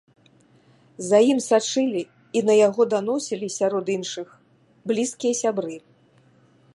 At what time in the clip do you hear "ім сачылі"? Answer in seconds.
1.31-2.01